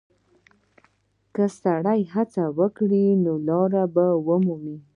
[1.35, 4.77] که سړی هڅه وکړي، نو لاره به ومومي.